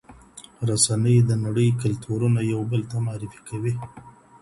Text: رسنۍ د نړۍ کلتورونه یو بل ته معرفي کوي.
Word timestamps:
رسنۍ 0.69 1.17
د 1.29 1.31
نړۍ 1.45 1.69
کلتورونه 1.81 2.39
یو 2.53 2.61
بل 2.71 2.81
ته 2.91 2.97
معرفي 3.05 3.41
کوي. 3.49 3.73